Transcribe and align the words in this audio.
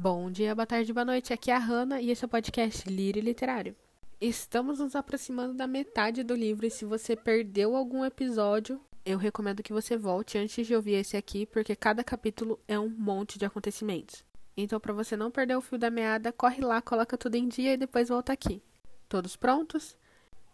Bom 0.00 0.30
dia, 0.30 0.54
boa 0.54 0.64
tarde, 0.64 0.92
boa 0.92 1.04
noite. 1.04 1.32
Aqui 1.32 1.50
é 1.50 1.56
a 1.56 1.58
Hanna 1.58 2.00
e 2.00 2.12
esse 2.12 2.24
é 2.24 2.26
o 2.26 2.28
podcast 2.28 2.88
Lírio 2.88 3.20
Literário. 3.20 3.74
Estamos 4.20 4.78
nos 4.78 4.94
aproximando 4.94 5.54
da 5.54 5.66
metade 5.66 6.22
do 6.22 6.36
livro 6.36 6.64
e 6.64 6.70
se 6.70 6.84
você 6.84 7.16
perdeu 7.16 7.74
algum 7.74 8.04
episódio, 8.04 8.80
eu 9.04 9.18
recomendo 9.18 9.60
que 9.60 9.72
você 9.72 9.96
volte 9.96 10.38
antes 10.38 10.64
de 10.64 10.72
ouvir 10.72 10.92
esse 10.92 11.16
aqui, 11.16 11.46
porque 11.46 11.74
cada 11.74 12.04
capítulo 12.04 12.60
é 12.68 12.78
um 12.78 12.88
monte 12.88 13.40
de 13.40 13.44
acontecimentos. 13.44 14.24
Então, 14.56 14.78
para 14.78 14.92
você 14.92 15.16
não 15.16 15.32
perder 15.32 15.56
o 15.56 15.60
fio 15.60 15.76
da 15.76 15.90
meada, 15.90 16.32
corre 16.32 16.62
lá, 16.62 16.80
coloca 16.80 17.18
tudo 17.18 17.34
em 17.34 17.48
dia 17.48 17.74
e 17.74 17.76
depois 17.76 18.08
volta 18.08 18.32
aqui. 18.32 18.62
Todos 19.08 19.34
prontos? 19.34 19.96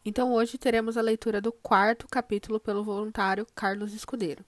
Então, 0.06 0.32
hoje 0.32 0.56
teremos 0.56 0.96
a 0.96 1.02
leitura 1.02 1.42
do 1.42 1.52
quarto 1.52 2.08
capítulo 2.08 2.58
pelo 2.58 2.82
voluntário 2.82 3.46
Carlos 3.54 3.92
Escudeiro. 3.92 4.42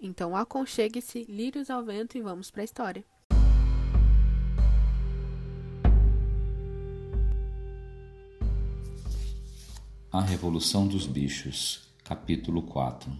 Então, 0.00 0.34
aconchegue-se, 0.34 1.24
lírios 1.24 1.68
ao 1.68 1.84
vento 1.84 2.16
e 2.16 2.22
vamos 2.22 2.50
para 2.50 2.62
a 2.62 2.64
história. 2.64 3.04
A 10.10 10.22
Revolução 10.22 10.88
dos 10.88 11.06
Bichos, 11.06 11.80
capítulo 12.02 12.62
4 12.62 13.12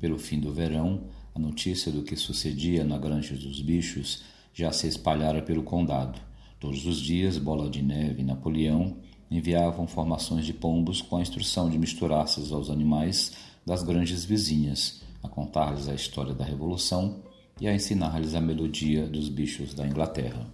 Pelo 0.00 0.18
fim 0.18 0.40
do 0.40 0.52
verão, 0.52 1.04
a 1.32 1.38
notícia 1.38 1.92
do 1.92 2.02
que 2.02 2.16
sucedia 2.16 2.82
na 2.82 2.98
Granja 2.98 3.36
dos 3.36 3.62
Bichos 3.62 4.24
já 4.52 4.72
se 4.72 4.88
espalhara 4.88 5.40
pelo 5.40 5.62
condado. 5.62 6.18
Todos 6.58 6.84
os 6.84 6.96
dias, 7.00 7.38
Bola 7.38 7.70
de 7.70 7.80
Neve 7.80 8.22
e 8.22 8.24
Napoleão 8.24 8.96
enviavam 9.30 9.86
formações 9.86 10.44
de 10.44 10.52
pombos 10.52 11.00
com 11.00 11.16
a 11.16 11.22
instrução 11.22 11.70
de 11.70 11.78
misturar-se 11.78 12.52
aos 12.52 12.70
animais 12.70 13.30
das 13.64 13.84
granjas 13.84 14.24
vizinhas, 14.24 15.02
a 15.22 15.28
contar-lhes 15.28 15.88
a 15.88 15.94
história 15.94 16.34
da 16.34 16.44
Revolução 16.44 17.22
e 17.60 17.68
a 17.68 17.72
ensinar-lhes 17.72 18.34
a 18.34 18.40
melodia 18.40 19.06
dos 19.06 19.28
bichos 19.28 19.74
da 19.74 19.86
Inglaterra. 19.86 20.44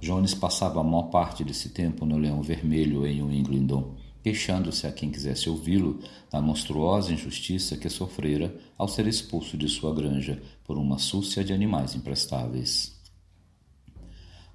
Jones 0.00 0.34
passava 0.34 0.80
a 0.80 0.82
maior 0.82 1.04
parte 1.04 1.44
desse 1.44 1.68
tempo 1.68 2.04
no 2.04 2.18
Leão 2.18 2.42
Vermelho 2.42 3.06
em 3.06 3.24
Winglendon, 3.24 3.94
queixando-se 4.22 4.86
a 4.86 4.92
quem 4.92 5.10
quisesse 5.10 5.50
ouvi-lo 5.50 5.98
da 6.30 6.40
monstruosa 6.40 7.12
injustiça 7.12 7.76
que 7.76 7.88
sofrera 7.88 8.56
ao 8.78 8.86
ser 8.86 9.06
expulso 9.06 9.56
de 9.56 9.68
sua 9.68 9.94
granja 9.94 10.40
por 10.64 10.78
uma 10.78 10.98
súcia 10.98 11.42
de 11.44 11.52
animais 11.52 11.94
imprestáveis. 11.94 12.96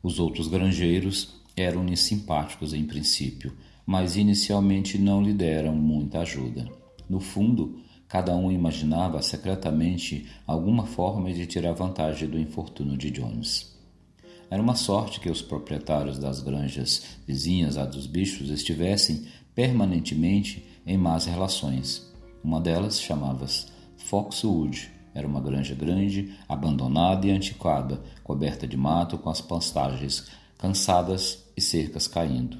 Os 0.01 0.19
outros 0.19 0.47
granjeiros 0.47 1.35
eram-lhe 1.55 1.97
simpáticos 1.97 2.73
em 2.73 2.85
princípio, 2.85 3.53
mas 3.85 4.15
inicialmente 4.15 4.97
não 4.97 5.21
lhe 5.21 5.33
deram 5.33 5.75
muita 5.75 6.19
ajuda. 6.19 6.69
No 7.09 7.19
fundo, 7.19 7.79
cada 8.07 8.35
um 8.35 8.51
imaginava 8.51 9.21
secretamente 9.21 10.27
alguma 10.45 10.85
forma 10.85 11.31
de 11.33 11.45
tirar 11.45 11.73
vantagem 11.73 12.29
do 12.29 12.39
infortúnio 12.39 12.97
de 12.97 13.11
Jones. 13.11 13.75
Era 14.49 14.61
uma 14.61 14.75
sorte 14.75 15.19
que 15.19 15.29
os 15.29 15.41
proprietários 15.41 16.17
das 16.17 16.39
granjas 16.39 17.17
vizinhas 17.25 17.77
à 17.77 17.85
dos 17.85 18.07
bichos 18.07 18.49
estivessem 18.49 19.25
permanentemente 19.57 20.63
em 20.85 20.99
más 20.99 21.25
relações. 21.25 22.13
Uma 22.43 22.61
delas 22.61 23.01
chamava-se 23.01 23.65
Foxwood. 23.97 24.91
Era 25.15 25.25
uma 25.25 25.41
granja 25.41 25.73
grande, 25.73 26.31
abandonada 26.47 27.25
e 27.25 27.31
antiquada, 27.31 27.99
coberta 28.23 28.67
de 28.67 28.77
mato 28.77 29.17
com 29.17 29.31
as 29.31 29.41
pastagens 29.41 30.27
cansadas 30.59 31.43
e 31.57 31.61
cercas 31.61 32.07
caindo. 32.07 32.59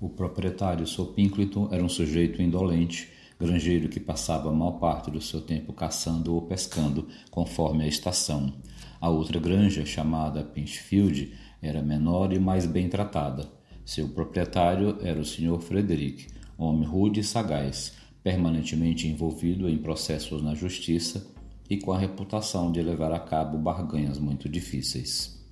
O 0.00 0.08
proprietário 0.08 0.86
Sir 0.86 1.04
Pinkleton 1.08 1.68
era 1.70 1.84
um 1.84 1.88
sujeito 1.88 2.40
indolente, 2.40 3.10
granjeiro 3.38 3.90
que 3.90 4.00
passava 4.00 4.48
a 4.48 4.52
maior 4.52 4.78
parte 4.78 5.10
do 5.10 5.20
seu 5.20 5.42
tempo 5.42 5.74
caçando 5.74 6.34
ou 6.34 6.40
pescando, 6.40 7.06
conforme 7.30 7.84
a 7.84 7.88
estação. 7.88 8.50
A 8.98 9.10
outra 9.10 9.38
granja, 9.38 9.84
chamada 9.84 10.42
Pinchfield, 10.42 11.34
era 11.60 11.82
menor 11.82 12.32
e 12.32 12.38
mais 12.38 12.64
bem 12.64 12.88
tratada. 12.88 13.57
Seu 13.88 14.06
proprietário 14.06 14.98
era 15.00 15.18
o 15.18 15.24
Sr. 15.24 15.58
Frederick, 15.60 16.26
homem 16.58 16.86
rude 16.86 17.20
e 17.20 17.24
sagaz, 17.24 17.94
permanentemente 18.22 19.08
envolvido 19.08 19.66
em 19.66 19.78
processos 19.78 20.42
na 20.42 20.54
justiça 20.54 21.26
e 21.70 21.78
com 21.78 21.90
a 21.92 21.98
reputação 21.98 22.70
de 22.70 22.82
levar 22.82 23.10
a 23.12 23.18
cabo 23.18 23.56
barganhas 23.56 24.18
muito 24.18 24.46
difíceis. 24.46 25.42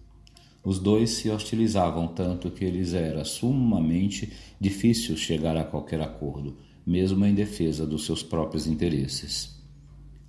Os 0.63 0.79
dois 0.79 1.13
se 1.13 1.31
hostilizavam 1.31 2.09
tanto 2.09 2.51
que 2.51 2.69
lhes 2.69 2.93
era 2.93 3.25
sumamente 3.25 4.31
difícil 4.61 5.17
chegar 5.17 5.57
a 5.57 5.65
qualquer 5.65 6.03
acordo, 6.03 6.59
mesmo 6.87 7.25
em 7.25 7.35
defesa 7.35 7.87
dos 7.87 8.05
seus 8.05 8.23
próprios 8.23 8.67
interesses. 8.67 9.59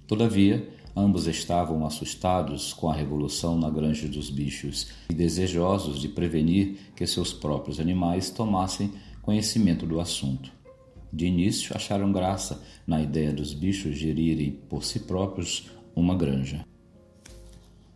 Todavia, 0.07 0.65
Ambos 0.99 1.27
estavam 1.27 1.85
assustados 1.85 2.73
com 2.73 2.89
a 2.89 2.93
revolução 2.93 3.55
na 3.55 3.69
Granja 3.69 4.07
dos 4.07 4.31
Bichos 4.31 4.87
e 5.11 5.13
desejosos 5.13 6.01
de 6.01 6.09
prevenir 6.09 6.91
que 6.95 7.05
seus 7.05 7.31
próprios 7.31 7.79
animais 7.79 8.31
tomassem 8.31 8.91
conhecimento 9.21 9.85
do 9.85 9.99
assunto. 9.99 10.51
De 11.13 11.27
início, 11.27 11.75
acharam 11.75 12.11
graça 12.11 12.63
na 12.87 12.99
ideia 12.99 13.31
dos 13.31 13.53
bichos 13.53 13.95
gerirem 13.95 14.59
por 14.67 14.83
si 14.83 15.01
próprios 15.01 15.69
uma 15.95 16.15
granja. 16.15 16.65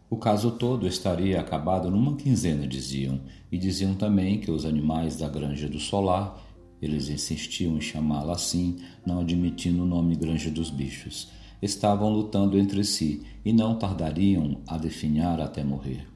O 0.07 0.15
caso 0.15 0.51
todo 0.51 0.85
estaria 0.85 1.39
acabado 1.39 1.89
numa 1.89 2.15
quinzena, 2.15 2.67
diziam, 2.67 3.19
e 3.51 3.57
diziam 3.57 3.95
também 3.95 4.39
que 4.39 4.51
os 4.51 4.63
animais 4.63 5.17
da 5.17 5.27
Granja 5.27 5.67
do 5.67 5.79
Solar, 5.79 6.39
eles 6.79 7.09
insistiam 7.09 7.77
em 7.77 7.81
chamá-la 7.81 8.33
assim, 8.33 8.77
não 9.03 9.21
admitindo 9.21 9.81
o 9.81 9.87
nome 9.87 10.15
Granja 10.15 10.51
dos 10.51 10.69
Bichos, 10.69 11.40
estavam 11.61 12.09
lutando 12.09 12.57
entre 12.57 12.83
si 12.83 13.21
e 13.45 13.53
não 13.53 13.75
tardariam 13.77 14.61
a 14.67 14.77
definhar 14.77 15.39
até 15.39 15.63
morrer. 15.63 16.07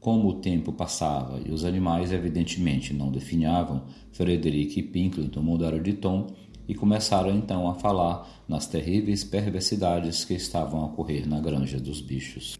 Como 0.00 0.28
o 0.28 0.34
tempo 0.40 0.72
passava 0.72 1.40
e 1.46 1.52
os 1.52 1.64
animais 1.64 2.10
evidentemente 2.10 2.92
não 2.92 3.12
definhavam, 3.12 3.84
Frederick 4.10 4.80
e 4.80 4.82
Pinklington 4.82 5.42
mudaram 5.42 5.80
de 5.80 5.92
tom 5.92 6.26
e 6.66 6.74
começaram 6.74 7.30
então 7.30 7.68
a 7.68 7.74
falar 7.74 8.28
nas 8.48 8.66
terríveis 8.66 9.22
perversidades 9.22 10.24
que 10.24 10.34
estavam 10.34 10.80
a 10.80 10.86
ocorrer 10.86 11.28
na 11.28 11.38
granja 11.38 11.78
dos 11.78 12.00
bichos. 12.00 12.58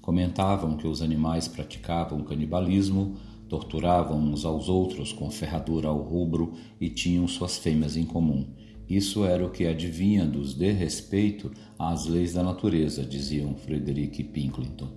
Comentavam 0.00 0.76
que 0.76 0.86
os 0.86 1.02
animais 1.02 1.48
praticavam 1.48 2.22
canibalismo, 2.22 3.16
torturavam 3.48 4.18
uns 4.18 4.44
aos 4.44 4.68
outros 4.68 5.12
com 5.12 5.30
ferradura 5.30 5.88
ao 5.88 5.98
rubro 5.98 6.52
e 6.80 6.88
tinham 6.88 7.26
suas 7.26 7.58
fêmeas 7.58 7.96
em 7.96 8.04
comum, 8.04 8.46
isso 8.90 9.24
era 9.24 9.46
o 9.46 9.50
que 9.50 9.68
adivinha 9.68 10.26
dos 10.26 10.52
de 10.52 10.72
respeito 10.72 11.52
às 11.78 12.06
leis 12.06 12.32
da 12.32 12.42
natureza, 12.42 13.06
diziam 13.06 13.54
Frederick 13.54 14.24
Pinklington. 14.24 14.88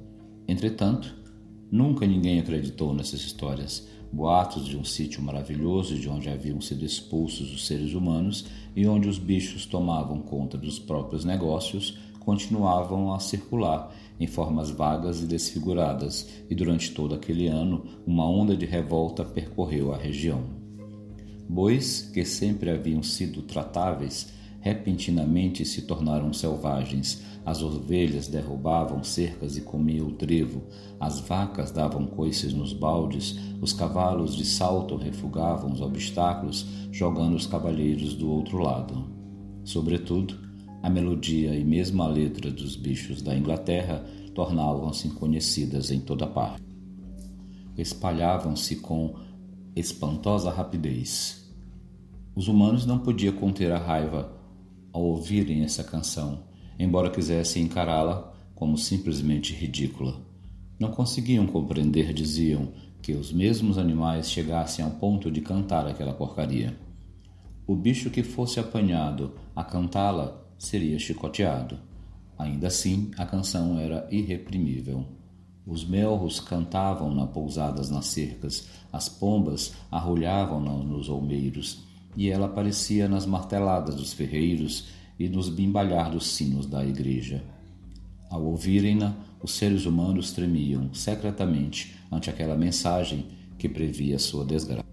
Entretanto, 0.48 1.16
nunca 1.72 2.08
ninguém 2.08 2.40
acreditou 2.40 2.92
nessas 2.92 3.22
histórias. 3.22 3.88
Boatos 4.12 4.66
de 4.66 4.76
um 4.76 4.84
sítio 4.84 5.22
maravilhoso 5.22 5.98
de 5.98 6.10
onde 6.10 6.28
haviam 6.28 6.60
sido 6.60 6.84
expulsos 6.84 7.54
os 7.54 7.68
seres 7.68 7.94
humanos 7.94 8.46
e 8.76 8.88
onde 8.88 9.08
os 9.08 9.20
bichos 9.20 9.68
tomavam 9.68 10.24
conta 10.24 10.58
dos 10.58 10.80
próprios 10.80 11.24
negócios 11.24 11.98
continuavam 12.20 13.14
a 13.14 13.20
circular 13.20 13.94
em 14.20 14.26
formas 14.26 14.72
vagas 14.72 15.22
e 15.22 15.28
desfiguradas, 15.28 16.30
e 16.50 16.56
durante 16.56 16.92
todo 16.92 17.14
aquele 17.14 17.48
ano 17.48 17.86
uma 18.08 18.28
onda 18.28 18.56
de 18.56 18.66
revolta 18.66 19.24
percorreu 19.24 19.94
a 19.94 19.98
região. 19.98 20.63
Bois, 21.48 22.10
que 22.14 22.26
sempre 22.26 22.70
haviam 22.70 23.04
sido 23.04 23.42
tratáveis, 23.42 24.34
repentinamente 24.60 25.66
se 25.66 25.82
tornaram 25.82 26.32
selvagens. 26.32 27.22
As 27.46 27.62
ovelhas 27.62 28.30
derrubavam 28.30 29.04
cercas 29.04 29.58
e 29.58 29.62
comiam 29.62 30.08
o 30.08 30.14
trevo, 30.14 30.64
as 30.98 31.20
vacas 31.20 31.72
davam 31.72 32.06
coices 32.08 32.54
nos 32.54 32.72
baldes, 32.72 33.38
os 33.62 33.74
cavalos 33.74 34.36
de 34.36 34.46
salto 34.46 34.96
refugavam 34.96 35.74
os 35.74 35.82
obstáculos, 35.82 36.66
jogando 36.90 37.36
os 37.36 37.46
cavalheiros 37.46 38.16
do 38.16 38.32
outro 38.32 38.60
lado. 38.60 39.06
Sobretudo, 39.66 40.40
a 40.82 40.90
melodia 40.90 41.54
e 41.54 41.66
mesmo 41.66 42.02
a 42.02 42.08
letra 42.08 42.50
dos 42.50 42.78
bichos 42.78 43.22
da 43.22 43.36
Inglaterra 43.36 44.06
tornavam-se 44.34 45.10
conhecidas 45.10 45.92
em 45.92 46.00
toda 46.00 46.26
parte. 46.26 46.64
Espalhavam-se 47.78 48.78
com 48.78 49.16
espantosa 49.76 50.50
rapidez. 50.50 51.43
Os 52.36 52.48
humanos 52.48 52.86
não 52.86 52.98
podiam 52.98 53.36
conter 53.36 53.72
a 53.72 53.78
raiva 53.78 54.36
ao 54.92 55.04
ouvirem 55.04 55.64
essa 55.64 55.84
canção, 55.84 56.46
embora 56.80 57.12
quisessem 57.12 57.64
encará-la 57.64 58.34
como 58.56 58.78
simplesmente 58.78 59.54
ridícula. 59.54 60.20
Não 60.80 60.90
conseguiam 60.92 61.46
compreender, 61.46 62.12
diziam, 62.14 62.70
que 63.04 63.14
os 63.14 63.32
mesmos 63.34 63.78
animais 63.78 64.32
chegassem 64.32 64.84
ao 64.84 64.92
ponto 64.92 65.30
de 65.30 65.42
cantar 65.42 65.86
aquela 65.86 66.14
porcaria. 66.14 66.76
O 67.68 67.76
bicho 67.76 68.10
que 68.10 68.24
fosse 68.24 68.60
apanhado 68.60 69.34
a 69.56 69.64
cantá-la 69.64 70.42
seria 70.58 70.98
chicoteado. 70.98 71.78
Ainda 72.38 72.68
assim, 72.68 73.12
a 73.18 73.26
canção 73.26 73.78
era 73.78 74.08
irreprimível. 74.10 75.06
Os 75.68 75.86
melros 75.86 76.40
cantavam 76.40 77.14
na 77.14 77.28
pousadas 77.28 77.90
nas 77.90 78.08
cercas, 78.08 78.68
as 78.92 79.08
pombas 79.08 79.74
arrulhavam 79.92 80.60
nos 80.62 81.10
olmeiros, 81.10 81.84
e 82.16 82.30
ela 82.30 82.46
aparecia 82.46 83.08
nas 83.08 83.26
marteladas 83.26 83.96
dos 83.96 84.14
ferreiros 84.14 84.88
e 85.20 85.30
nos 85.30 85.50
bimbalhar 85.50 86.10
dos 86.10 86.28
sinos 86.28 86.66
da 86.66 86.86
igreja. 86.86 87.44
Ao 88.30 88.44
ouvirem-na, 88.44 89.16
os 89.42 89.52
seres 89.52 89.86
humanos 89.86 90.32
tremiam 90.32 90.94
secretamente 90.94 91.96
ante 92.12 92.30
aquela 92.30 92.56
mensagem 92.56 93.26
que 93.58 93.70
previa 93.70 94.18
sua 94.18 94.46
desgraça. 94.46 94.84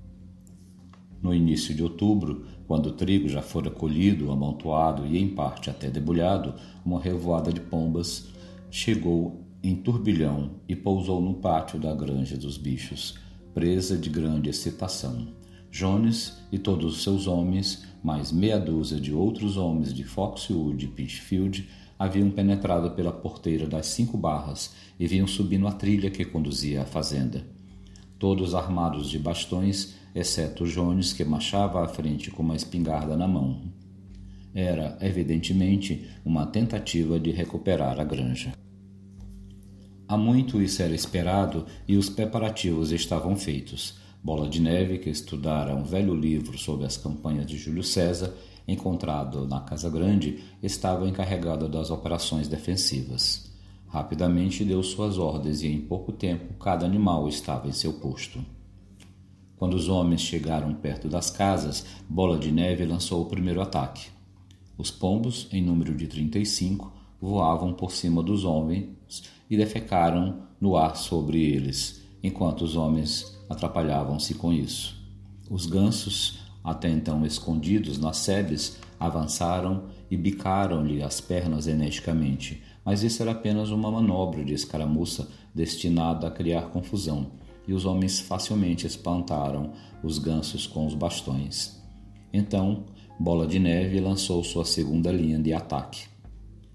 No 1.23 1.35
início 1.35 1.75
de 1.75 1.83
outubro, 1.83 2.45
quando 2.67 2.87
o 2.87 2.93
trigo 2.93 3.29
já 3.29 3.43
fora 3.43 3.71
colhido, 3.71 4.31
amontoado 4.31 5.07
e 5.07 5.19
em 5.19 5.29
parte 5.29 5.69
até 5.69 5.91
debulhado, 5.91 6.55
uma 6.85 7.01
revoada 7.01 7.53
de 7.53 7.61
pombas 7.61 8.29
chegou 8.71 9.45
em 9.63 9.75
turbilhão 9.75 10.53
e 10.69 10.75
pousou 10.75 11.21
no 11.21 11.35
pátio 11.35 11.79
da 11.79 11.95
granja 11.95 12.37
dos 12.37 12.57
bichos, 12.57 13.19
presa 13.53 13.99
de 13.99 14.09
grande 14.09 14.49
excitação. 14.49 15.40
Jones 15.71 16.37
e 16.51 16.59
todos 16.59 16.97
os 16.97 17.03
seus 17.03 17.27
homens, 17.27 17.85
mais 18.03 18.33
meia 18.33 18.59
dúzia 18.59 19.01
de 19.01 19.13
outros 19.13 19.57
homens 19.57 19.95
de 19.95 20.03
Foxwood 20.03 20.85
e 20.85 20.89
Pitchfield, 20.89 21.69
haviam 21.99 22.31
penetrado 22.31 22.91
pela 22.93 23.13
porteira 23.13 23.67
das 23.67 23.87
cinco 23.87 24.17
barras 24.17 24.75
e 24.99 25.07
vinham 25.07 25.27
subindo 25.27 25.69
a 25.69 25.73
trilha 25.73 26.11
que 26.11 26.25
conduzia 26.25 26.83
à 26.83 26.85
fazenda. 26.85 27.45
Todos 28.19 28.55
armados 28.55 29.09
de 29.09 29.19
bastões, 29.19 29.95
exceto 30.15 30.67
Jones, 30.67 31.13
que 31.13 31.25
marchava 31.25 31.85
à 31.85 31.89
frente 31.89 32.31
com 32.31 32.43
uma 32.43 32.57
espingarda 32.57 33.17
na 33.17 33.29
mão. 33.29 33.63
Era, 34.55 34.99
evidentemente, 35.01 36.09
uma 36.25 36.47
tentativa 36.47 37.21
de 37.21 37.31
recuperar 37.31 38.01
a 38.01 38.05
granja. 38.05 38.53
Há 40.09 40.17
muito 40.17 40.61
isso 40.61 40.83
era 40.83 40.95
esperado 40.95 41.67
e 41.87 41.97
os 41.97 42.09
preparativos 42.09 42.91
estavam 42.91 43.37
feitos. 43.37 43.97
Bola 44.23 44.47
de 44.47 44.61
Neve, 44.61 44.99
que 44.99 45.09
estudara 45.09 45.75
um 45.75 45.83
velho 45.83 46.15
livro 46.15 46.59
sobre 46.59 46.85
as 46.85 46.99
campanhas 46.99 47.47
de 47.47 47.57
Júlio 47.57 47.83
César, 47.83 48.35
encontrado 48.69 49.47
na 49.47 49.61
Casa 49.61 49.89
Grande, 49.89 50.45
estava 50.63 51.09
encarregado 51.09 51.67
das 51.71 51.91
operações 51.91 52.47
defensivas. 52.47 53.51
Rapidamente 53.89 54.63
deu 54.63 54.83
suas 54.83 55.17
ordens 55.17 55.63
e 55.63 55.69
em 55.69 55.81
pouco 55.81 56.13
tempo 56.13 56.53
cada 56.55 56.85
animal 56.85 57.29
estava 57.29 57.67
em 57.67 57.73
seu 57.73 57.95
posto. 57.95 58.45
Quando 59.57 59.73
os 59.73 59.89
homens 59.89 60.21
chegaram 60.21 60.75
perto 60.75 61.09
das 61.09 61.31
casas, 61.31 61.87
Bola 62.07 62.39
de 62.39 62.53
Neve 62.53 62.85
lançou 62.85 63.23
o 63.23 63.27
primeiro 63.27 63.63
ataque. 63.63 64.11
Os 64.77 64.91
pombos, 64.91 65.49
em 65.51 65.63
número 65.63 65.95
de 65.95 66.07
35, 66.07 66.93
voavam 67.19 67.73
por 67.73 67.91
cima 67.91 68.23
dos 68.23 68.45
homens 68.45 68.89
e 69.49 69.57
defecaram 69.57 70.43
no 70.61 70.77
ar 70.77 70.95
sobre 70.95 71.43
eles, 71.43 72.03
enquanto 72.23 72.63
os 72.63 72.77
homens 72.77 73.30
atrapalhavam-se 73.51 74.35
com 74.35 74.53
isso. 74.53 74.97
Os 75.51 75.67
gansos, 75.67 76.39
até 76.63 76.89
então 76.89 77.27
escondidos 77.27 77.99
nas 77.99 78.19
sebes, 78.19 78.79
avançaram 78.99 79.87
e 80.09 80.17
bicaram-lhe 80.17 81.03
as 81.03 81.21
pernas 81.21 81.67
energicamente, 81.67 82.63
mas 82.85 83.03
isso 83.03 83.21
era 83.23 83.33
apenas 83.33 83.71
uma 83.71 83.91
manobra 83.91 84.45
de 84.45 84.55
escaramuça 84.55 85.29
destinada 85.55 86.29
a 86.29 86.31
criar 86.31 86.71
confusão, 86.71 87.33
e 87.67 87.73
os 87.73 87.85
homens 87.85 88.21
facilmente 88.21 88.87
espantaram 88.87 89.73
os 90.03 90.19
gansos 90.19 90.67
com 90.67 90.87
os 90.87 90.95
bastões. 90.95 91.81
Então, 92.33 92.85
Bola 93.19 93.47
de 93.47 93.59
Neve 93.59 94.01
lançou 94.01 94.43
sua 94.45 94.65
segunda 94.65 95.11
linha 95.11 95.39
de 95.39 95.53
ataque. 95.53 96.05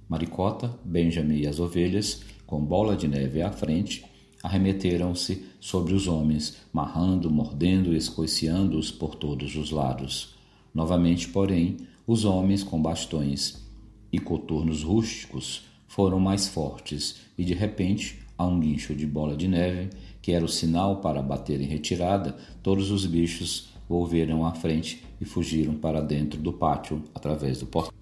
Maricota, 0.08 0.78
Benjamin 0.84 1.40
e 1.40 1.48
as 1.48 1.60
ovelhas, 1.60 2.22
com 2.46 2.64
Bola 2.64 2.96
de 2.96 3.08
Neve 3.08 3.42
à 3.42 3.52
frente, 3.52 4.06
arremeteram-se 4.46 5.44
sobre 5.60 5.96
os 5.96 6.08
homens, 6.08 6.58
marrando, 6.72 7.32
mordendo 7.32 7.94
e 7.94 7.98
escoiciando-os 7.98 8.92
por 8.92 9.16
todos 9.16 9.56
os 9.56 9.72
lados. 9.72 10.36
Novamente, 10.72 11.28
porém, 11.30 11.78
os 12.06 12.26
homens 12.26 12.62
com 12.62 12.80
bastões 12.80 13.66
e 14.12 14.20
coturnos 14.20 14.84
rústicos 14.84 15.64
foram 15.88 16.20
mais 16.20 16.48
fortes, 16.48 17.22
e 17.36 17.44
de 17.44 17.56
repente, 17.56 18.20
a 18.38 18.46
um 18.46 18.60
guincho 18.60 18.94
de 18.94 19.08
bola 19.08 19.36
de 19.36 19.48
neve, 19.48 19.90
que 20.22 20.32
era 20.32 20.46
o 20.46 20.50
sinal 20.50 20.98
para 20.98 21.24
bater 21.24 21.60
em 21.60 21.66
retirada, 21.66 22.38
todos 22.62 22.92
os 22.92 23.04
bichos 23.08 23.70
volveram 23.90 24.46
à 24.46 24.54
frente 24.54 25.04
e 25.20 25.26
fugiram 25.26 25.74
para 25.74 26.02
dentro 26.02 26.40
do 26.40 26.54
pátio 26.54 27.02
através 27.16 27.58
do 27.60 27.66
portão. 27.66 27.94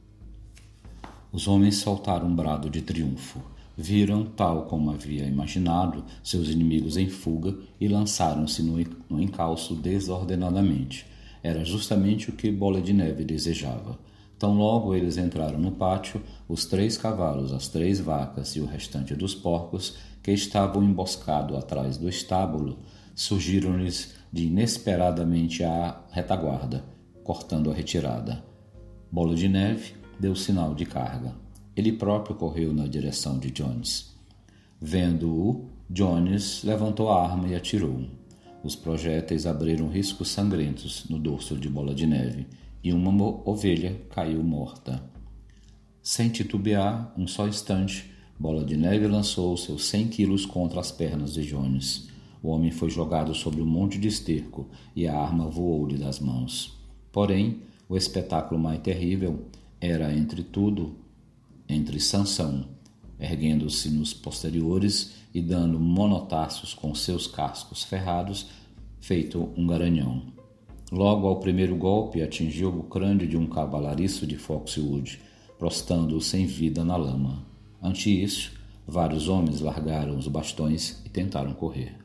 Os 1.31 1.47
homens 1.47 1.77
soltaram 1.77 2.27
um 2.27 2.35
brado 2.35 2.69
de 2.69 2.81
triunfo. 2.81 3.39
Viram, 3.75 4.25
tal 4.25 4.65
como 4.65 4.91
havia 4.91 5.25
imaginado, 5.25 6.05
seus 6.23 6.47
inimigos 6.47 6.95
em 6.95 7.09
fuga 7.09 7.57
e 7.81 7.87
lançaram-se 7.87 8.61
no 8.61 9.21
encalço 9.21 9.73
desordenadamente. 9.75 11.05
Era 11.41 11.65
justamente 11.65 12.29
o 12.29 12.33
que 12.33 12.51
Bola 12.51 12.79
de 12.79 12.93
Neve 12.93 13.25
desejava. 13.25 13.97
Tão 14.37 14.55
logo 14.55 14.93
eles 14.93 15.17
entraram 15.17 15.57
no 15.57 15.71
pátio, 15.71 16.21
os 16.47 16.65
três 16.65 16.97
cavalos, 16.97 17.51
as 17.51 17.67
três 17.67 17.99
vacas 17.99 18.55
e 18.55 18.59
o 18.59 18.65
restante 18.65 19.15
dos 19.15 19.33
porcos, 19.33 19.97
que 20.21 20.31
estavam 20.31 20.83
emboscados 20.83 21.57
atrás 21.57 21.97
do 21.97 22.07
estábulo, 22.07 22.77
surgiram-lhes 23.15 24.13
de 24.31 24.45
inesperadamente 24.45 25.63
à 25.63 26.01
retaguarda, 26.11 26.83
cortando 27.23 27.71
a 27.71 27.73
retirada. 27.73 28.43
Bola 29.11 29.35
de 29.35 29.47
Neve 29.49 29.93
deu 30.19 30.35
sinal 30.35 30.73
de 30.73 30.85
carga. 30.85 31.42
Ele 31.75 31.91
próprio 31.91 32.35
correu 32.35 32.71
na 32.73 32.85
direção 32.85 33.39
de 33.39 33.49
Jones. 33.49 34.13
Vendo-o, 34.79 35.69
Jones 35.89 36.63
levantou 36.63 37.09
a 37.09 37.23
arma 37.23 37.47
e 37.47 37.55
atirou. 37.55 38.05
Os 38.63 38.75
projéteis 38.75 39.45
abriram 39.45 39.87
riscos 39.87 40.29
sangrentos 40.29 41.05
no 41.09 41.17
dorso 41.17 41.57
de 41.57 41.67
Bola 41.67 41.93
de 41.93 42.05
Neve 42.05 42.47
e 42.83 42.93
uma 42.93 43.11
ovelha 43.49 43.99
caiu 44.09 44.43
morta. 44.43 45.03
Sem 46.01 46.29
titubear 46.29 47.13
um 47.17 47.25
só 47.25 47.47
instante, 47.47 48.11
Bola 48.37 48.63
de 48.63 48.75
Neve 48.75 49.07
lançou 49.07 49.55
seus 49.55 49.85
cem 49.85 50.07
quilos 50.07 50.45
contra 50.45 50.79
as 50.79 50.91
pernas 50.91 51.33
de 51.33 51.45
Jones. 51.45 52.09
O 52.41 52.49
homem 52.49 52.71
foi 52.71 52.89
jogado 52.89 53.33
sobre 53.33 53.61
um 53.61 53.65
monte 53.65 53.97
de 53.97 54.09
esterco 54.09 54.67
e 54.95 55.07
a 55.07 55.17
arma 55.17 55.47
voou-lhe 55.47 55.97
das 55.97 56.19
mãos. 56.19 56.77
Porém, 57.11 57.61
o 57.87 57.95
espetáculo 57.95 58.59
mais 58.59 58.79
terrível 58.81 59.45
era, 59.79 60.13
entre 60.13 60.43
tudo, 60.43 60.95
entre 61.67 61.99
Sansão, 61.99 62.65
erguendo-se 63.19 63.89
nos 63.89 64.13
posteriores 64.13 65.13
e 65.33 65.41
dando 65.41 65.79
monotaços 65.79 66.73
com 66.73 66.93
seus 66.93 67.27
cascos 67.27 67.83
ferrados, 67.83 68.47
feito 68.99 69.49
um 69.57 69.65
garanhão. 69.65 70.33
Logo 70.91 71.27
ao 71.27 71.39
primeiro 71.39 71.75
golpe 71.75 72.21
atingiu 72.21 72.69
o 72.69 72.83
crânio 72.83 73.27
de 73.27 73.35
um 73.35 73.47
cavalariço 73.47 74.27
de 74.27 74.37
Foxwood, 74.37 75.19
prostando-o 75.57 76.21
sem 76.21 76.45
vida 76.45 76.83
na 76.83 76.95
lama. 76.95 77.45
Ante 77.81 78.09
isso, 78.09 78.53
vários 78.85 79.27
homens 79.27 79.59
largaram 79.59 80.17
os 80.17 80.27
bastões 80.27 81.01
e 81.05 81.09
tentaram 81.09 81.53
correr. 81.53 81.97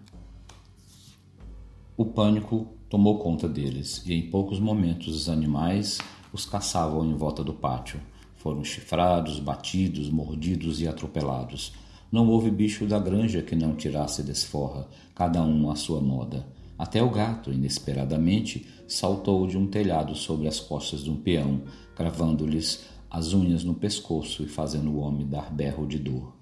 O 1.97 2.05
pânico 2.07 2.69
tomou 2.89 3.19
conta 3.19 3.49
deles 3.49 4.03
e 4.07 4.15
em 4.15 4.31
poucos 4.31 4.61
momentos 4.61 5.15
os 5.15 5.29
animais 5.29 5.99
os 6.33 6.47
caçavam 6.47 7.05
em 7.05 7.15
volta 7.15 7.43
do 7.43 7.53
pátio 7.53 8.01
foram 8.39 8.65
chifrados, 8.65 9.39
batidos, 9.39 10.11
mordidos 10.11 10.81
e 10.81 10.89
atropelados. 10.89 11.73
Não 12.11 12.29
houve 12.29 12.51
bicho 12.51 12.87
da 12.87 12.99
granja 12.99 13.43
que 13.43 13.55
não 13.55 13.77
tirasse 13.77 14.23
desforra, 14.23 14.89
cada 15.15 15.45
um 15.45 15.71
à 15.71 15.77
sua 15.77 16.01
moda. 16.01 16.47
Até 16.79 17.03
o 17.03 17.11
gato, 17.11 17.53
inesperadamente, 17.53 18.67
saltou 18.87 19.47
de 19.47 19.59
um 19.59 19.67
telhado 19.67 20.15
sobre 20.15 20.47
as 20.47 20.61
costas 20.61 21.03
de 21.03 21.11
um 21.11 21.17
peão, 21.17 21.63
cravando-lhes 21.95 22.85
as 23.11 23.35
unhas 23.35 23.65
no 23.65 23.75
pescoço 23.75 24.43
e 24.43 24.49
fazendo 24.49 24.91
o 24.91 24.99
homem 24.99 25.27
dar 25.27 25.53
berro 25.53 25.87
de 25.87 25.99
dor. 25.99 26.37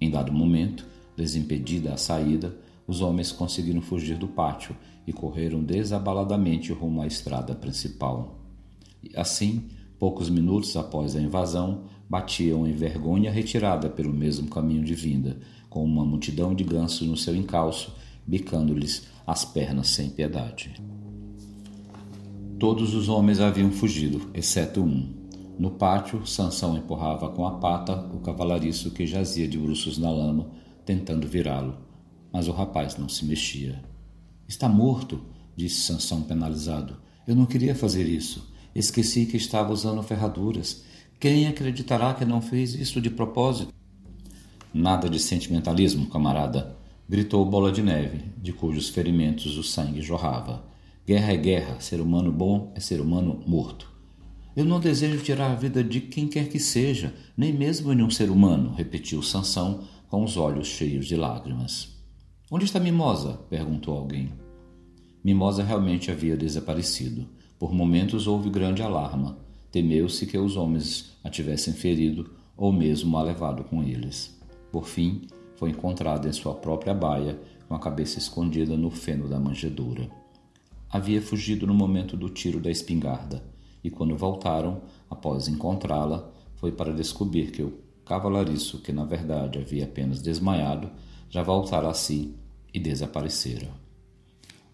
Em 0.00 0.10
dado 0.10 0.32
momento, 0.32 0.86
desimpedida 1.16 1.92
a 1.92 1.96
saída, 1.96 2.56
os 2.86 3.00
homens 3.00 3.32
conseguiram 3.32 3.82
fugir 3.82 4.16
do 4.16 4.28
pátio 4.28 4.76
e 5.06 5.12
correram 5.12 5.62
desabaladamente 5.62 6.72
rumo 6.72 7.02
à 7.02 7.06
estrada 7.06 7.54
principal. 7.54 8.38
Assim, 9.16 9.68
Poucos 9.98 10.30
minutos 10.30 10.76
após 10.76 11.16
a 11.16 11.20
invasão, 11.20 11.84
batiam 12.08 12.66
em 12.66 12.72
vergonha 12.72 13.30
retirada 13.30 13.90
pelo 13.90 14.12
mesmo 14.12 14.48
caminho 14.48 14.84
de 14.84 14.94
vinda, 14.94 15.38
com 15.68 15.84
uma 15.84 16.04
multidão 16.04 16.54
de 16.54 16.64
gansos 16.64 17.06
no 17.06 17.16
seu 17.16 17.34
encalço, 17.34 17.92
bicando-lhes 18.26 19.06
as 19.26 19.44
pernas 19.44 19.88
sem 19.88 20.08
piedade. 20.08 20.74
Todos 22.58 22.94
os 22.94 23.08
homens 23.08 23.40
haviam 23.40 23.70
fugido, 23.70 24.30
exceto 24.34 24.82
um. 24.82 25.18
No 25.58 25.72
pátio, 25.72 26.26
Sansão 26.26 26.76
empurrava 26.76 27.28
com 27.30 27.46
a 27.46 27.52
pata 27.58 28.08
o 28.14 28.20
cavalariço 28.20 28.92
que 28.92 29.06
jazia 29.06 29.48
de 29.48 29.58
bruços 29.58 29.98
na 29.98 30.10
lama, 30.10 30.50
tentando 30.84 31.26
virá-lo. 31.26 31.76
Mas 32.32 32.48
o 32.48 32.52
rapaz 32.52 32.96
não 32.96 33.08
se 33.08 33.24
mexia. 33.24 33.82
Está 34.46 34.68
morto, 34.68 35.20
disse 35.56 35.80
Sansão 35.80 36.22
penalizado. 36.22 36.96
Eu 37.26 37.34
não 37.34 37.44
queria 37.44 37.74
fazer 37.74 38.08
isso. 38.08 38.52
Esqueci 38.78 39.26
que 39.26 39.36
estava 39.36 39.72
usando 39.72 40.00
ferraduras. 40.04 40.84
Quem 41.18 41.48
acreditará 41.48 42.14
que 42.14 42.24
não 42.24 42.40
fez 42.40 42.76
isso 42.76 43.00
de 43.00 43.10
propósito? 43.10 43.74
Nada 44.72 45.10
de 45.10 45.18
sentimentalismo, 45.18 46.06
camarada, 46.06 46.76
gritou 47.08 47.44
Bola 47.44 47.72
de 47.72 47.82
Neve, 47.82 48.26
de 48.40 48.52
cujos 48.52 48.88
ferimentos 48.88 49.58
o 49.58 49.64
sangue 49.64 50.00
jorrava. 50.00 50.64
Guerra 51.04 51.32
é 51.32 51.36
guerra, 51.36 51.80
ser 51.80 52.00
humano 52.00 52.30
bom 52.30 52.72
é 52.76 52.78
ser 52.78 53.00
humano 53.00 53.42
morto. 53.44 53.90
Eu 54.54 54.64
não 54.64 54.78
desejo 54.78 55.24
tirar 55.24 55.50
a 55.50 55.56
vida 55.56 55.82
de 55.82 56.00
quem 56.00 56.28
quer 56.28 56.48
que 56.48 56.60
seja, 56.60 57.12
nem 57.36 57.52
mesmo 57.52 57.92
de 57.92 58.02
um 58.04 58.10
ser 58.10 58.30
humano, 58.30 58.74
repetiu 58.76 59.20
Sansão, 59.24 59.82
com 60.08 60.22
os 60.22 60.36
olhos 60.36 60.68
cheios 60.68 61.06
de 61.06 61.16
lágrimas. 61.16 61.96
Onde 62.48 62.64
está 62.64 62.78
Mimosa? 62.78 63.40
perguntou 63.50 63.98
alguém. 63.98 64.30
Mimosa 65.24 65.64
realmente 65.64 66.12
havia 66.12 66.36
desaparecido. 66.36 67.26
Por 67.58 67.72
momentos 67.72 68.26
houve 68.26 68.48
grande 68.48 68.82
alarma. 68.82 69.36
Temeu-se 69.70 70.26
que 70.26 70.38
os 70.38 70.56
homens 70.56 71.16
a 71.24 71.28
tivessem 71.28 71.74
ferido 71.74 72.30
ou 72.56 72.72
mesmo 72.72 73.16
a 73.16 73.22
levado 73.22 73.64
com 73.64 73.82
eles. 73.82 74.38
Por 74.70 74.86
fim, 74.86 75.26
foi 75.56 75.70
encontrada 75.70 76.28
em 76.28 76.32
sua 76.32 76.54
própria 76.54 76.94
baia, 76.94 77.38
com 77.66 77.74
a 77.74 77.78
cabeça 77.78 78.18
escondida 78.18 78.76
no 78.76 78.90
feno 78.90 79.28
da 79.28 79.38
manjedoura. 79.38 80.08
Havia 80.88 81.20
fugido 81.20 81.66
no 81.66 81.74
momento 81.74 82.16
do 82.16 82.30
tiro 82.30 82.60
da 82.60 82.70
espingarda, 82.70 83.44
e 83.84 83.90
quando 83.90 84.16
voltaram, 84.16 84.82
após 85.10 85.48
encontrá-la, 85.48 86.30
foi 86.56 86.72
para 86.72 86.92
descobrir 86.92 87.50
que 87.50 87.62
o 87.62 87.78
cavalariço, 88.04 88.80
que 88.80 88.92
na 88.92 89.04
verdade 89.04 89.58
havia 89.58 89.84
apenas 89.84 90.22
desmaiado, 90.22 90.90
já 91.28 91.42
voltara 91.42 91.88
a 91.88 91.94
si 91.94 92.34
e 92.72 92.80
desaparecera. 92.80 93.68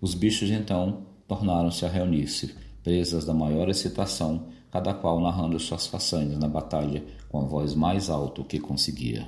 Os 0.00 0.14
bichos 0.14 0.50
então 0.50 1.06
tornaram-se 1.26 1.84
a 1.84 1.88
reunir-se, 1.88 2.54
presas 2.84 3.24
da 3.24 3.32
maior 3.32 3.70
excitação, 3.70 4.48
cada 4.70 4.92
qual 4.92 5.18
narrando 5.18 5.58
suas 5.58 5.86
façanhas 5.86 6.38
na 6.38 6.46
batalha 6.46 7.02
com 7.30 7.40
a 7.40 7.44
voz 7.44 7.74
mais 7.74 8.10
alta 8.10 8.44
que 8.44 8.60
conseguia. 8.60 9.26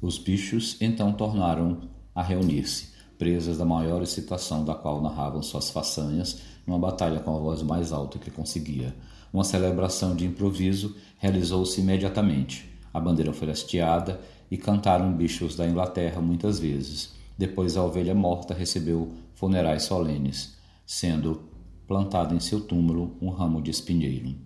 Os 0.00 0.16
bichos 0.16 0.76
então 0.80 1.12
tornaram 1.12 1.82
a 2.14 2.22
reunir-se, 2.22 2.88
presas 3.18 3.58
da 3.58 3.66
maior 3.66 4.02
excitação 4.02 4.64
da 4.64 4.74
qual 4.74 5.02
narravam 5.02 5.42
suas 5.42 5.70
façanhas 5.70 6.40
numa 6.66 6.78
batalha 6.78 7.20
com 7.20 7.36
a 7.36 7.38
voz 7.38 7.62
mais 7.62 7.92
alta 7.92 8.18
que 8.18 8.30
conseguia. 8.30 8.96
Uma 9.30 9.44
celebração 9.44 10.16
de 10.16 10.24
improviso 10.24 10.96
realizou-se 11.18 11.80
imediatamente. 11.80 12.66
A 12.94 12.98
bandeira 12.98 13.32
foi 13.32 13.50
hasteada 13.50 14.20
e 14.50 14.56
cantaram 14.56 15.12
bichos 15.12 15.54
da 15.54 15.66
Inglaterra 15.66 16.22
muitas 16.22 16.58
vezes. 16.58 17.12
Depois 17.36 17.76
a 17.76 17.84
ovelha 17.84 18.14
morta 18.14 18.54
recebeu 18.54 19.12
funerais 19.34 19.82
solenes, 19.82 20.56
sendo 20.86 21.47
plantado 21.88 22.36
em 22.36 22.40
seu 22.40 22.60
túmulo 22.60 23.16
um 23.20 23.30
ramo 23.30 23.60
de 23.60 23.72
espinheiro. 23.72 24.36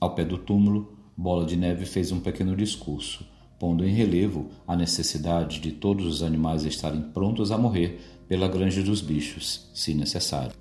Ao 0.00 0.14
pé 0.14 0.24
do 0.24 0.38
túmulo, 0.38 0.96
Bola 1.14 1.44
de 1.44 1.56
Neve 1.56 1.84
fez 1.84 2.10
um 2.12 2.20
pequeno 2.20 2.56
discurso 2.56 3.26
pondo 3.58 3.84
em 3.84 3.92
relevo 3.92 4.48
a 4.66 4.76
necessidade 4.76 5.60
de 5.60 5.72
todos 5.72 6.06
os 6.06 6.22
animais 6.22 6.64
estarem 6.64 7.02
prontos 7.02 7.50
a 7.50 7.58
morrer 7.58 8.00
pela 8.28 8.46
granja 8.46 8.82
dos 8.82 9.00
bichos, 9.00 9.68
se 9.74 9.94
necessário. 9.94 10.54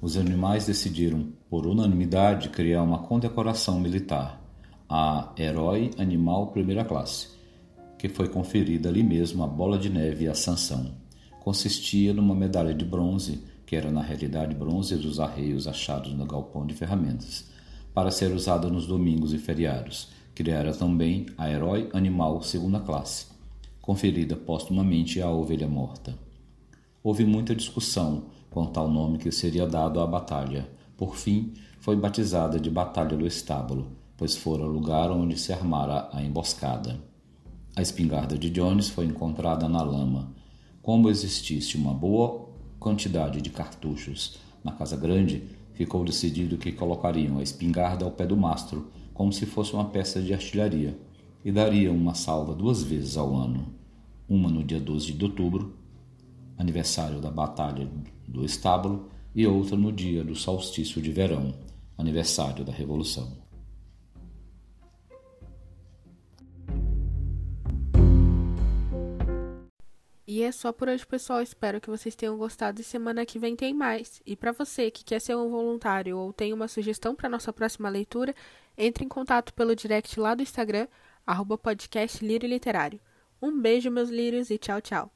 Os 0.00 0.16
animais 0.16 0.66
decidiram, 0.66 1.28
por 1.48 1.66
unanimidade, 1.66 2.48
criar 2.48 2.82
uma 2.82 2.98
condecoração 2.98 3.80
militar, 3.80 4.40
a 4.88 5.32
Herói 5.38 5.90
Animal 5.96 6.48
Primeira 6.48 6.84
Classe, 6.84 7.28
que 7.98 8.08
foi 8.08 8.28
conferida 8.28 8.88
ali 8.88 9.02
mesmo 9.02 9.42
a 9.44 9.46
Bola 9.46 9.78
de 9.78 9.88
Neve 9.88 10.24
e 10.24 10.28
a 10.28 10.34
Sansão. 10.34 10.92
Consistia 11.40 12.12
numa 12.12 12.34
medalha 12.34 12.74
de 12.74 12.84
bronze, 12.84 13.44
que 13.66 13.76
era 13.76 13.90
na 13.90 14.02
realidade 14.02 14.54
bronze 14.54 14.96
dos 14.96 15.20
arreios 15.20 15.66
achados 15.66 16.12
no 16.12 16.26
galpão 16.26 16.66
de 16.66 16.74
ferramentas, 16.74 17.50
para 17.94 18.10
ser 18.10 18.32
usada 18.32 18.68
nos 18.68 18.86
domingos 18.86 19.32
e 19.32 19.38
feriados 19.38 20.08
criara 20.34 20.72
também 20.72 21.26
a 21.36 21.50
Herói 21.50 21.88
Animal 21.92 22.42
Segunda 22.42 22.80
Classe, 22.80 23.26
conferida 23.80 24.34
postumamente 24.34 25.20
à 25.20 25.30
ovelha 25.30 25.68
morta. 25.68 26.18
Houve 27.02 27.24
muita 27.24 27.54
discussão 27.54 28.26
quanto 28.50 28.78
ao 28.78 28.88
nome 28.88 29.18
que 29.18 29.30
seria 29.30 29.66
dado 29.66 30.00
à 30.00 30.06
batalha. 30.06 30.68
Por 30.96 31.16
fim, 31.16 31.52
foi 31.80 31.96
batizada 31.96 32.60
de 32.60 32.70
Batalha 32.70 33.16
do 33.16 33.26
Estábulo, 33.26 33.92
pois 34.16 34.36
fora 34.36 34.62
o 34.62 34.68
lugar 34.68 35.10
onde 35.10 35.38
se 35.38 35.52
armara 35.52 36.08
a 36.12 36.22
emboscada. 36.22 37.00
A 37.74 37.82
espingarda 37.82 38.38
de 38.38 38.50
Jones 38.50 38.88
foi 38.88 39.06
encontrada 39.06 39.68
na 39.68 39.82
lama. 39.82 40.32
Como 40.80 41.10
existisse 41.10 41.76
uma 41.76 41.92
boa 41.92 42.48
quantidade 42.82 43.40
de 43.40 43.48
cartuchos 43.48 44.38
na 44.64 44.72
Casa 44.72 44.96
Grande, 44.96 45.44
ficou 45.72 46.04
decidido 46.04 46.58
que 46.58 46.72
colocariam 46.72 47.38
a 47.38 47.42
espingarda 47.42 48.04
ao 48.04 48.10
pé 48.10 48.26
do 48.26 48.36
mastro 48.36 48.90
como 49.14 49.32
se 49.32 49.46
fosse 49.46 49.72
uma 49.72 49.84
peça 49.84 50.20
de 50.20 50.34
artilharia, 50.34 50.98
e 51.44 51.52
daria 51.52 51.92
uma 51.92 52.14
salva 52.14 52.54
duas 52.54 52.82
vezes 52.82 53.16
ao 53.16 53.34
ano, 53.36 53.72
uma 54.28 54.50
no 54.50 54.64
dia 54.64 54.80
12 54.80 55.12
de 55.12 55.24
outubro, 55.24 55.76
aniversário 56.58 57.20
da 57.20 57.30
Batalha 57.30 57.88
do 58.26 58.44
Estábulo, 58.44 59.08
e 59.34 59.46
outra 59.46 59.76
no 59.76 59.92
dia 59.92 60.24
do 60.24 60.34
solstício 60.34 61.00
de 61.00 61.12
verão, 61.12 61.54
aniversário 61.96 62.64
da 62.64 62.72
Revolução. 62.72 63.28
E 70.34 70.42
é 70.42 70.50
só 70.50 70.72
por 70.72 70.88
hoje, 70.88 71.06
pessoal. 71.06 71.42
Espero 71.42 71.78
que 71.78 71.90
vocês 71.90 72.14
tenham 72.14 72.38
gostado 72.38 72.80
e 72.80 72.84
semana 72.84 73.26
que 73.26 73.38
vem 73.38 73.54
tem 73.54 73.74
mais. 73.74 74.22
E 74.24 74.34
para 74.34 74.50
você 74.50 74.90
que 74.90 75.04
quer 75.04 75.20
ser 75.20 75.36
um 75.36 75.50
voluntário 75.50 76.16
ou 76.16 76.32
tem 76.32 76.54
uma 76.54 76.68
sugestão 76.68 77.14
para 77.14 77.28
nossa 77.28 77.52
próxima 77.52 77.90
leitura, 77.90 78.34
entre 78.74 79.04
em 79.04 79.08
contato 79.08 79.52
pelo 79.52 79.76
direct 79.76 80.18
lá 80.18 80.34
do 80.34 80.42
Instagram, 80.42 80.88
arroba 81.26 81.58
podcast 81.58 82.24
Lírio 82.24 82.48
Literário. 82.48 82.98
Um 83.42 83.60
beijo, 83.60 83.90
meus 83.90 84.08
lírios, 84.08 84.48
e 84.48 84.56
tchau, 84.56 84.80
tchau. 84.80 85.12